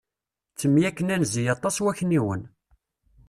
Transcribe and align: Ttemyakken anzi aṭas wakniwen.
Ttemyakken 0.51 1.13
anzi 1.15 1.41
aṭas 1.55 1.77
wakniwen. 1.83 2.41